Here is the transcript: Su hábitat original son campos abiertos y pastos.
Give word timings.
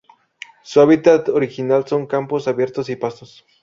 Su 0.63 0.81
hábitat 0.81 1.29
original 1.29 1.87
son 1.87 2.07
campos 2.07 2.47
abiertos 2.47 2.89
y 2.89 2.95
pastos. 2.95 3.45